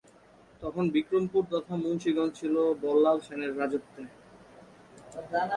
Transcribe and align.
তখন 0.61 0.83
বিক্রমপুর 0.95 1.43
তথা 1.53 1.73
মুন্সীগঞ্জ 1.83 2.31
ছিল 2.39 2.55
বল্লাল 2.83 3.17
সেনের 3.27 3.51
রাজত্বে। 3.59 4.01